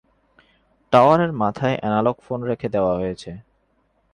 [0.93, 3.31] টাওয়ারের মাথায় analogue phone রেখে দেওয়া হয়েছে।